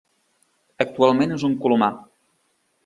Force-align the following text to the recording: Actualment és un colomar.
Actualment 0.85 1.37
és 1.37 1.47
un 1.51 1.55
colomar. 1.67 1.95